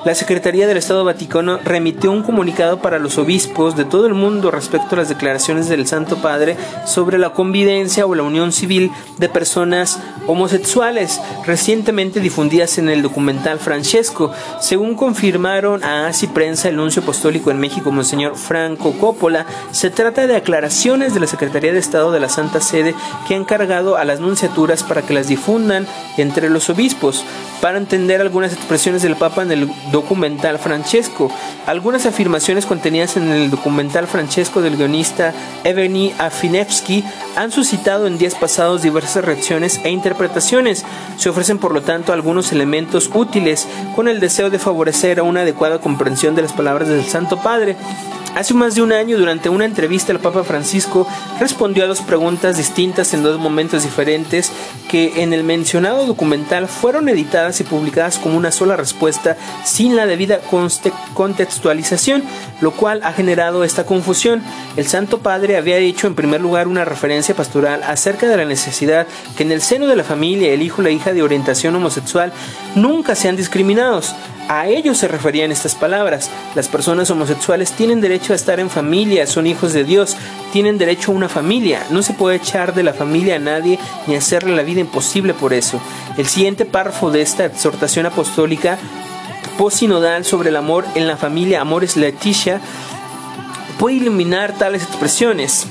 [0.04, 4.50] la Secretaría del Estado Vaticano remitió un comunicado para los obispos de todo el mundo
[4.50, 9.30] respecto a las declaraciones del Santo Padre sobre la convivencia o la unión civil de
[9.30, 14.30] personas homosexuales recientemente difundidas en el documental Francesco.
[14.60, 20.26] Según confirmaron a Asi Prensa el nuncio apostólico en México, Monseñor Franco Coppola, se trata
[20.26, 22.94] de aclaraciones de la Secretaría de Estado de la Santa Sede
[23.26, 25.86] que han cargado a las nunciaturas para que las difundan
[26.18, 27.24] entre los obispos
[27.60, 31.30] para entender algunas expresiones del Papa en el documental Francesco.
[31.66, 35.32] Algunas afirmaciones contenidas en el documental Francesco del guionista
[35.62, 37.04] Evgeny Afinevsky
[37.36, 40.84] han suscitado en días pasados diversas reacciones e interpretaciones.
[41.16, 45.42] Se ofrecen por lo tanto algunos elementos útiles con el deseo de favorecer a una
[45.42, 47.76] adecuada comprensión de las palabras del Santo Padre.
[48.34, 51.06] Hace más de un año, durante una entrevista, el Papa Francisco
[51.38, 54.50] respondió a dos preguntas distintas en dos momentos diferentes
[54.90, 60.06] que en el mencionado documental fueron editadas y publicadas como una sola respuesta sin la
[60.06, 60.40] debida
[61.14, 62.22] contextualización,
[62.60, 64.42] lo cual ha generado esta confusión.
[64.76, 69.06] El Santo Padre había hecho en primer lugar una referencia pastoral acerca de la necesidad
[69.36, 72.32] que en el seno de la familia el hijo o la hija de orientación homosexual
[72.74, 74.14] nunca sean discriminados.
[74.48, 76.30] A ellos se referían estas palabras.
[76.54, 80.16] Las personas homosexuales tienen derecho a estar en familia, son hijos de Dios,
[80.52, 81.82] tienen derecho a una familia.
[81.90, 85.54] No se puede echar de la familia a nadie ni hacerle la vida imposible por
[85.54, 85.80] eso.
[86.18, 88.78] El siguiente párrafo de esta exhortación apostólica
[89.58, 92.60] posinodal sobre el amor en la familia, Amores Leticia,
[93.78, 95.66] puede iluminar tales expresiones.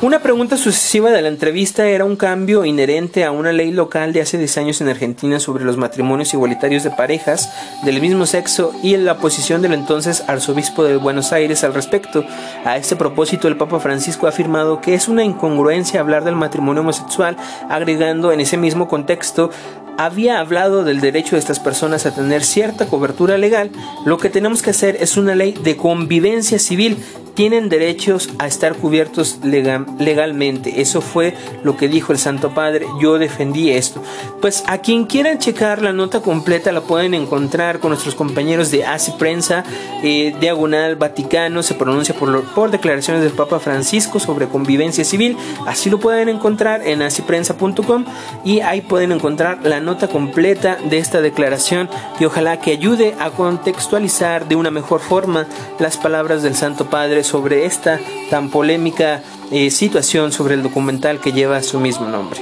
[0.00, 4.20] Una pregunta sucesiva de la entrevista era un cambio inherente a una ley local de
[4.20, 8.94] hace 10 años en Argentina sobre los matrimonios igualitarios de parejas del mismo sexo y
[8.94, 12.24] en la posición del entonces arzobispo de Buenos Aires al respecto.
[12.64, 16.82] A este propósito, el Papa Francisco ha afirmado que es una incongruencia hablar del matrimonio
[16.82, 17.36] homosexual,
[17.68, 19.50] agregando en ese mismo contexto
[19.98, 23.70] había hablado del derecho de estas personas a tener cierta cobertura legal,
[24.06, 26.96] lo que tenemos que hacer es una ley de convivencia civil
[27.38, 30.80] tienen derechos a estar cubiertos legalmente.
[30.80, 32.88] Eso fue lo que dijo el Santo Padre.
[33.00, 34.02] Yo defendí esto.
[34.40, 38.84] Pues a quien quieran checar la nota completa la pueden encontrar con nuestros compañeros de
[38.84, 39.62] ASI Prensa,
[40.02, 45.36] eh, Diagonal Vaticano, se pronuncia por, por declaraciones del Papa Francisco sobre convivencia civil.
[45.64, 48.04] Así lo pueden encontrar en asiprensa.com
[48.44, 51.88] y ahí pueden encontrar la nota completa de esta declaración
[52.20, 55.46] y ojalá que ayude a contextualizar de una mejor forma
[55.78, 61.32] las palabras del Santo Padre sobre esta tan polémica eh, situación sobre el documental que
[61.32, 62.38] lleva su mismo nombre.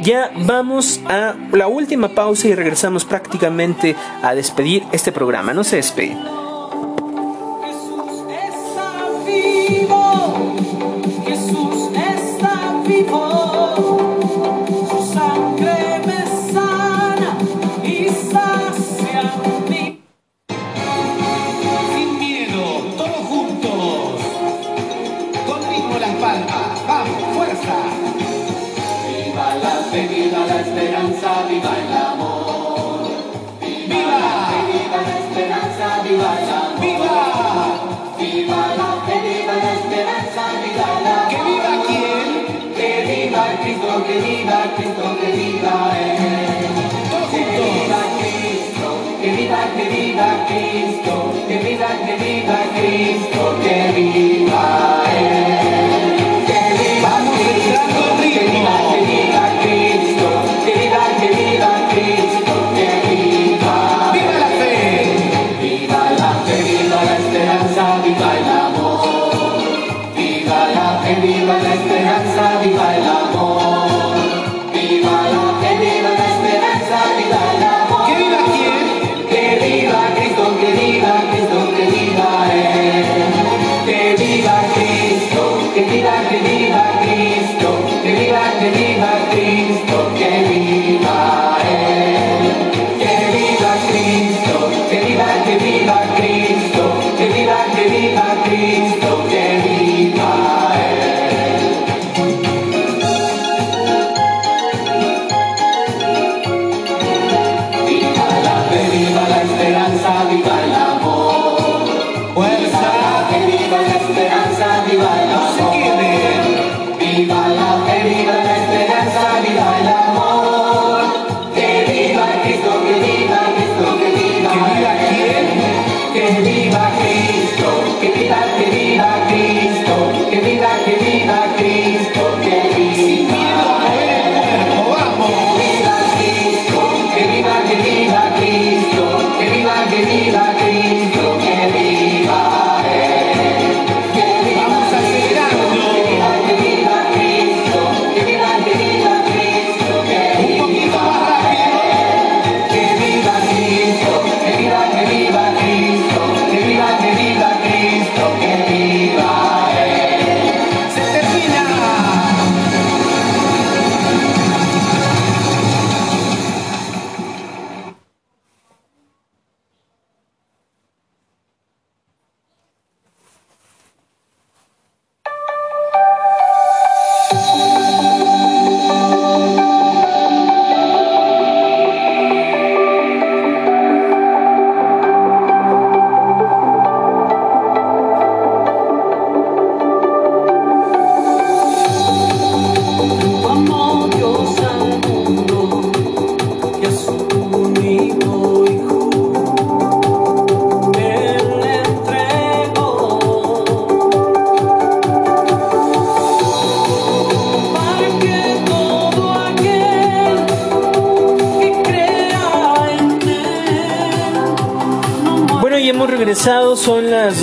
[0.00, 5.52] Ya vamos a la última pausa y regresamos prácticamente a despedir este programa.
[5.52, 6.18] No se despeguen.
[7.62, 10.56] Jesús está vivo,
[11.26, 13.51] Jesús está vivo,
[43.42, 46.66] viva Cristo, que viva Cristo, que viva Él.
[47.10, 47.62] Todos juntos.
[49.22, 55.61] Que viva, que viva Cristo, que viva, que viva Cristo, que viva Él.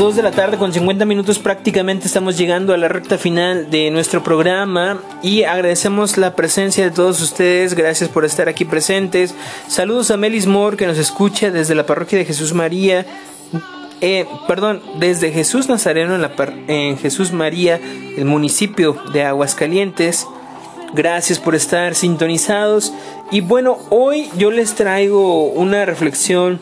[0.10, 3.92] 2 de la tarde con 50 minutos prácticamente estamos llegando a la recta final de
[3.92, 9.36] nuestro programa y agradecemos la presencia de todos ustedes, gracias por estar aquí presentes.
[9.68, 13.06] Saludos a Melis Moore que nos escucha desde la parroquia de Jesús María.
[14.02, 16.32] Eh, perdón, desde Jesús Nazareno en, la
[16.68, 17.80] en Jesús María,
[18.18, 20.26] el municipio de Aguascalientes.
[20.96, 22.94] Gracias por estar sintonizados.
[23.30, 26.60] Y bueno, hoy yo les traigo una reflexión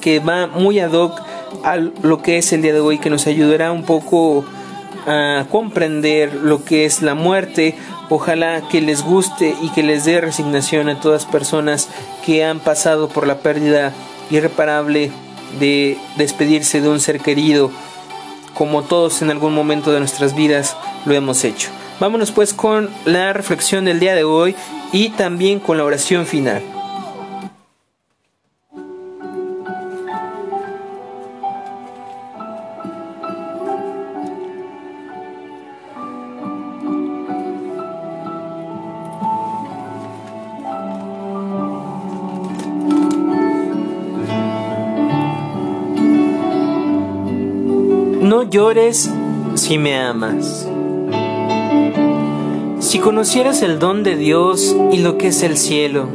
[0.00, 1.27] que va muy ad hoc
[1.64, 4.44] a lo que es el día de hoy, que nos ayudará un poco
[5.06, 7.74] a comprender lo que es la muerte.
[8.10, 11.88] Ojalá que les guste y que les dé resignación a todas personas
[12.24, 13.92] que han pasado por la pérdida
[14.30, 15.10] irreparable
[15.58, 17.70] de despedirse de un ser querido,
[18.54, 21.70] como todos en algún momento de nuestras vidas lo hemos hecho.
[22.00, 24.54] Vámonos pues con la reflexión del día de hoy
[24.92, 26.62] y también con la oración final.
[48.48, 49.10] Llores
[49.54, 50.68] si me amas.
[52.80, 56.08] Si conocieras el don de Dios y lo que es el cielo,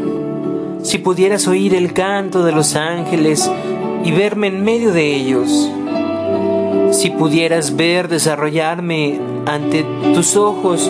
[0.81, 3.49] si pudieras oír el canto de los ángeles
[4.03, 5.69] y verme en medio de ellos,
[6.91, 10.89] si pudieras ver desarrollarme ante tus ojos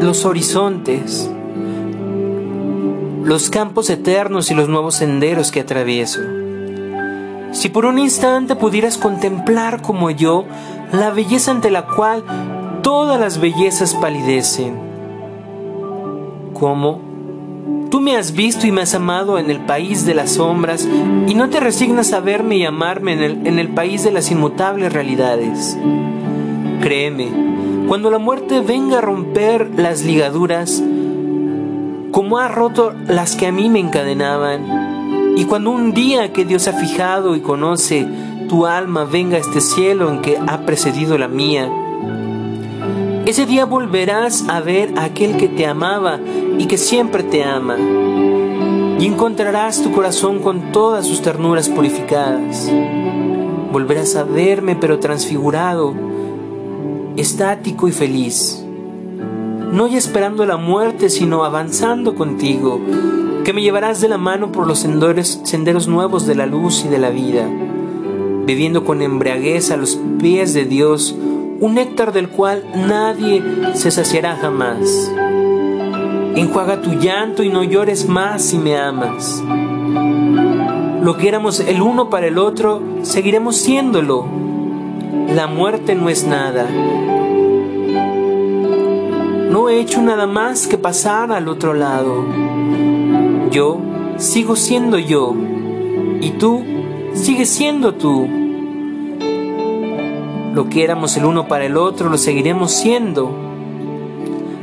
[0.00, 1.30] los horizontes,
[3.24, 6.20] los campos eternos y los nuevos senderos que atravieso.
[7.52, 10.44] Si por un instante pudieras contemplar como yo
[10.92, 12.24] la belleza ante la cual
[12.82, 14.78] todas las bellezas palidecen.
[16.52, 17.00] Como
[17.90, 20.88] tú me has visto y me has amado en el país de las sombras
[21.26, 24.30] y no te resignas a verme y amarme en el, en el país de las
[24.30, 25.76] inmutables realidades.
[26.80, 27.28] Créeme,
[27.88, 30.82] cuando la muerte venga a romper las ligaduras,
[32.10, 36.66] como ha roto las que a mí me encadenaban, y cuando un día que Dios
[36.66, 38.06] ha fijado y conoce
[38.48, 41.70] tu alma venga a este cielo en que ha precedido la mía,
[43.26, 46.20] ese día volverás a ver a aquel que te amaba
[46.58, 52.70] y que siempre te ama, y encontrarás tu corazón con todas sus ternuras purificadas.
[53.72, 55.92] Volverás a verme pero transfigurado,
[57.16, 58.64] estático y feliz,
[59.72, 62.80] no ya esperando la muerte, sino avanzando contigo
[63.44, 66.88] que me llevarás de la mano por los senderos, senderos nuevos de la luz y
[66.88, 67.48] de la vida,
[68.46, 71.14] bebiendo con embriaguez a los pies de Dios
[71.58, 73.42] un néctar del cual nadie
[73.74, 75.10] se saciará jamás.
[76.36, 79.42] Enjuaga tu llanto y no llores más si me amas.
[81.02, 84.26] Lo que éramos el uno para el otro, seguiremos siéndolo.
[85.34, 86.68] La muerte no es nada.
[89.50, 92.24] No he hecho nada más que pasar al otro lado
[93.56, 93.78] yo
[94.18, 95.34] sigo siendo yo
[96.20, 96.62] y tú
[97.16, 98.28] sigues siendo tú.
[100.54, 103.30] Lo que éramos el uno para el otro lo seguiremos siendo.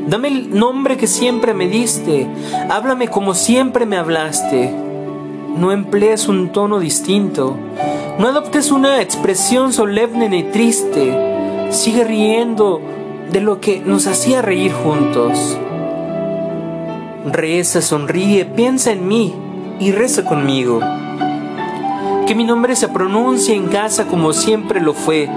[0.08, 2.28] Dame el nombre que siempre me diste,
[2.70, 4.74] háblame como siempre me hablaste.
[5.58, 7.56] No emplees un tono distinto,
[8.20, 11.70] no adoptes una expresión solemne ni triste.
[11.70, 12.82] Sigue riendo
[13.32, 15.58] de lo que nos hacía reír juntos.
[17.26, 19.34] Reza, sonríe, piensa en mí
[19.80, 20.82] y reza conmigo.
[22.28, 25.30] Que mi nombre se pronuncie en casa como siempre lo fue,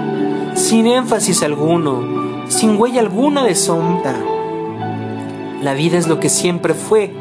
[0.55, 4.15] sin énfasis alguno, sin huella alguna de sombra.
[5.61, 7.13] La vida es lo que siempre fue,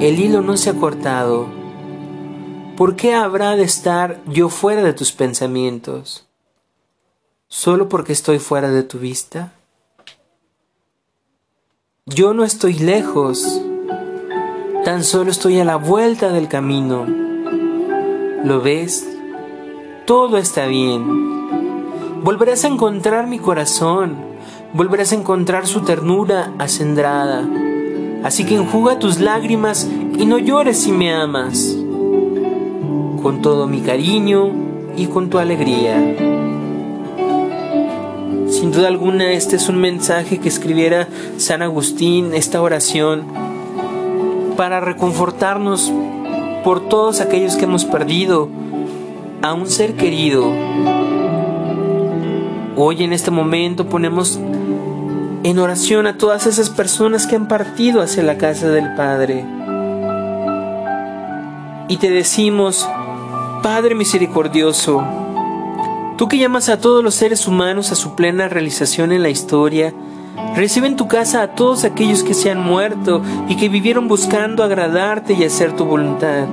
[0.00, 1.48] el hilo no se ha cortado.
[2.76, 6.26] ¿Por qué habrá de estar yo fuera de tus pensamientos?
[7.48, 9.52] ¿Solo porque estoy fuera de tu vista?
[12.06, 13.60] Yo no estoy lejos,
[14.84, 17.29] Tan solo estoy a la vuelta del camino.
[18.44, 19.06] ¿Lo ves?
[20.06, 22.22] Todo está bien.
[22.22, 24.16] Volverás a encontrar mi corazón.
[24.72, 27.46] Volverás a encontrar su ternura acendrada.
[28.22, 31.76] Así que enjuga tus lágrimas y no llores si me amas.
[33.22, 34.50] Con todo mi cariño
[34.96, 35.96] y con tu alegría.
[38.48, 43.24] Sin duda alguna este es un mensaje que escribiera San Agustín, esta oración
[44.56, 45.90] para reconfortarnos
[46.64, 48.48] por todos aquellos que hemos perdido
[49.42, 50.52] a un ser querido.
[52.76, 54.38] Hoy en este momento ponemos
[55.42, 59.44] en oración a todas esas personas que han partido hacia la casa del Padre.
[61.88, 62.88] Y te decimos,
[63.62, 65.02] Padre misericordioso,
[66.16, 69.92] tú que llamas a todos los seres humanos a su plena realización en la historia,
[70.54, 74.62] Recibe en tu casa a todos aquellos que se han muerto y que vivieron buscando
[74.64, 76.46] agradarte y hacer tu voluntad.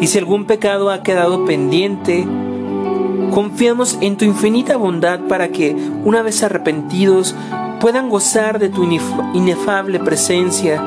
[0.00, 2.26] Y si algún pecado ha quedado pendiente,
[3.32, 5.74] confiamos en tu infinita bondad para que,
[6.04, 7.34] una vez arrepentidos,
[7.80, 8.84] puedan gozar de tu
[9.34, 10.82] inefable presencia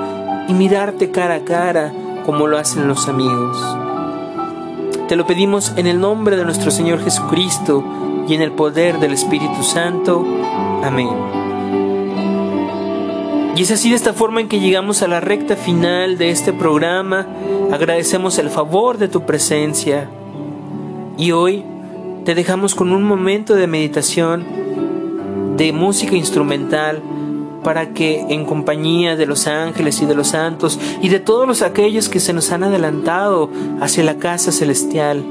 [0.47, 1.91] y mirarte cara a cara
[2.25, 3.57] como lo hacen los amigos.
[5.07, 7.83] Te lo pedimos en el nombre de nuestro Señor Jesucristo,
[8.27, 10.25] y en el poder del Espíritu Santo.
[10.83, 11.40] Amén.
[13.55, 16.53] Y es así de esta forma en que llegamos a la recta final de este
[16.53, 17.27] programa.
[17.71, 20.09] Agradecemos el favor de tu presencia.
[21.17, 21.65] Y hoy
[22.23, 24.45] te dejamos con un momento de meditación,
[25.57, 27.01] de música instrumental,
[27.63, 31.61] para que en compañía de los ángeles y de los santos y de todos los
[31.61, 33.49] aquellos que se nos han adelantado
[33.79, 35.23] hacia la casa celestial,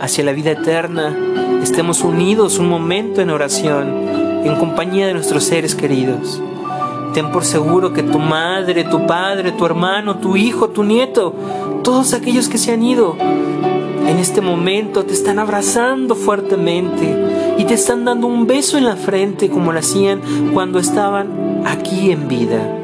[0.00, 1.16] hacia la vida eterna,
[1.62, 6.40] estemos unidos un momento en oración, en compañía de nuestros seres queridos.
[7.14, 11.34] Ten por seguro que tu madre, tu padre, tu hermano, tu hijo, tu nieto,
[11.82, 17.74] todos aquellos que se han ido, en este momento te están abrazando fuertemente y te
[17.74, 20.20] están dando un beso en la frente como lo hacían
[20.54, 22.74] cuando estaban aquí en vida.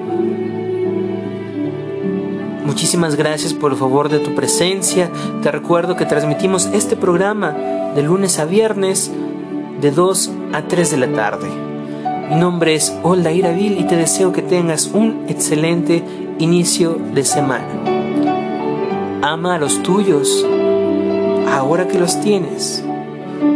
[2.67, 5.11] Muchísimas gracias por el favor de tu presencia.
[5.43, 7.53] Te recuerdo que transmitimos este programa
[7.95, 9.13] de lunes a viernes
[9.81, 11.64] de 2 a 3 de la tarde.
[12.31, 16.03] Mi nombre es Olda Iravil y te deseo que tengas un excelente
[16.39, 17.69] inicio de semana.
[19.23, 20.45] Ama a los tuyos
[21.53, 22.85] ahora que los tienes,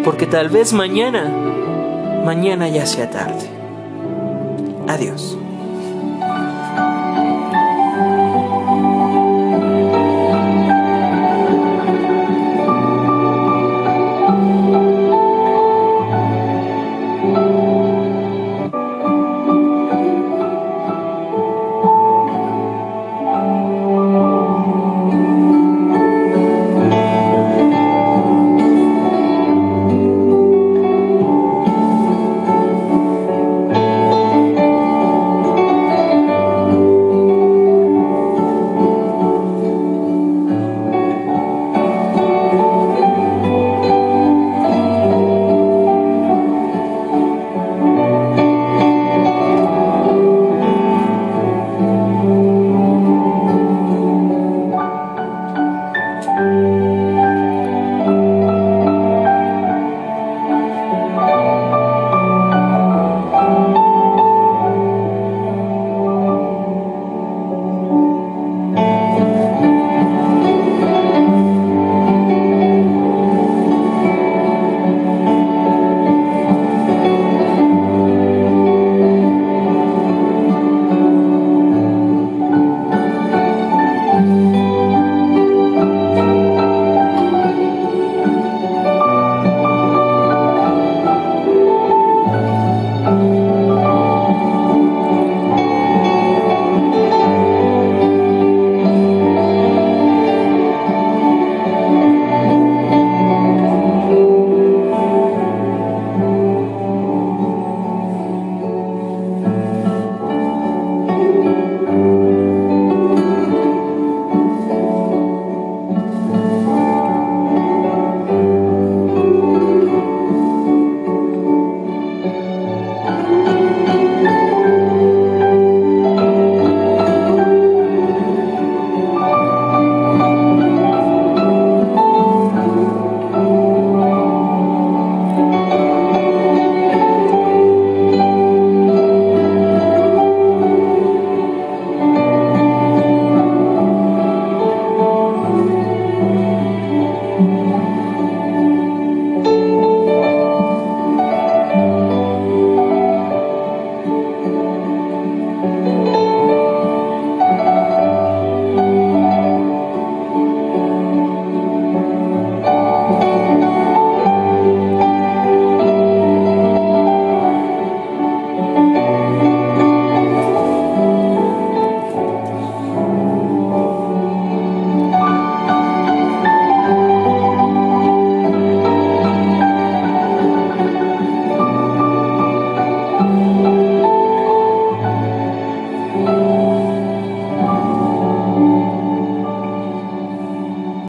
[0.05, 1.31] porque tal vez mañana,
[2.25, 3.49] mañana ya sea tarde.
[4.87, 5.39] Adiós.